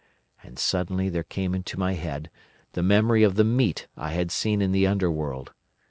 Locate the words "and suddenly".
0.41-1.09